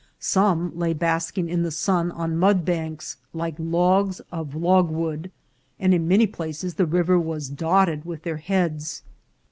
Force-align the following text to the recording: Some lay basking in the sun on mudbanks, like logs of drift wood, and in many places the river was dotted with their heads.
Some 0.19 0.75
lay 0.75 0.93
basking 0.93 1.47
in 1.47 1.61
the 1.61 1.69
sun 1.69 2.09
on 2.13 2.35
mudbanks, 2.35 3.17
like 3.33 3.53
logs 3.59 4.19
of 4.31 4.53
drift 4.53 4.89
wood, 4.89 5.29
and 5.79 5.93
in 5.93 6.07
many 6.07 6.25
places 6.25 6.73
the 6.73 6.87
river 6.87 7.19
was 7.19 7.49
dotted 7.49 8.03
with 8.03 8.23
their 8.23 8.37
heads. 8.37 9.03